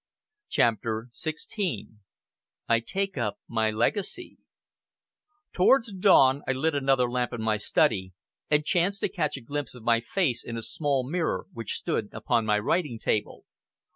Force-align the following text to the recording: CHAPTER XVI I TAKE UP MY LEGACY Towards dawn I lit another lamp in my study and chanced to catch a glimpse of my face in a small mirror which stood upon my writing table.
CHAPTER 0.49 1.09
XVI 1.13 1.97
I 2.67 2.79
TAKE 2.79 3.19
UP 3.19 3.37
MY 3.47 3.69
LEGACY 3.69 4.39
Towards 5.53 5.93
dawn 5.93 6.41
I 6.47 6.53
lit 6.53 6.73
another 6.73 7.07
lamp 7.07 7.33
in 7.33 7.41
my 7.43 7.57
study 7.57 8.13
and 8.49 8.65
chanced 8.65 9.01
to 9.01 9.09
catch 9.09 9.37
a 9.37 9.41
glimpse 9.41 9.75
of 9.75 9.83
my 9.83 9.99
face 10.01 10.43
in 10.43 10.57
a 10.57 10.63
small 10.63 11.07
mirror 11.07 11.45
which 11.53 11.73
stood 11.75 12.09
upon 12.13 12.47
my 12.47 12.57
writing 12.57 12.97
table. 12.97 13.45